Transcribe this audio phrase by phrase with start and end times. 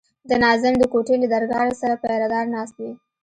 [0.29, 2.91] د ناظم د کوټې له درګاه سره پيره دار ناست وي.